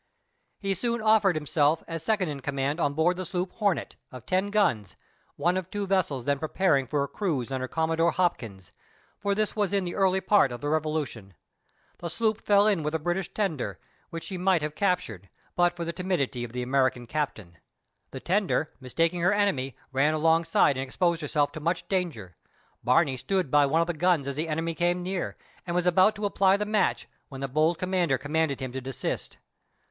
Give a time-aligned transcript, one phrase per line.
[0.57, 4.49] He soon offered himself as second in command on board the sloop Hornet, of ten
[4.49, 4.95] guns,
[5.35, 8.71] one of two vessels then preparing for a cruise under Commodore Hopkins,
[9.19, 11.35] for this was in the early part of the revolution.
[11.99, 13.79] The sloop fell in with a British tender,
[14.09, 17.59] which she might have captured, but for the timidity of the American captain.
[18.09, 22.35] The tender, mistaking her enemy, ran alongside and exposed herself to much danger.
[22.83, 25.37] Barney stood by one of the guns as the enemy came near,
[25.67, 29.37] and was about to apply the match, when the bold commander commanded him to desist.